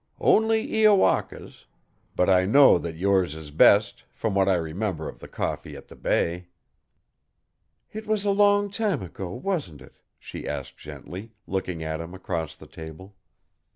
[0.19, 1.67] "Only Iowaka's.
[2.15, 5.89] But I know that yours is best, from what I remember of the coffee at
[5.89, 6.47] the bay."
[7.93, 12.55] "It was a long time ago, wasn't it?" she asked gently, looking at him across
[12.55, 13.15] the table.